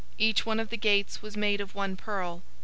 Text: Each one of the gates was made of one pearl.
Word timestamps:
Each 0.17 0.47
one 0.47 0.59
of 0.59 0.71
the 0.71 0.77
gates 0.77 1.21
was 1.21 1.37
made 1.37 1.61
of 1.61 1.75
one 1.75 1.95
pearl. 1.95 2.41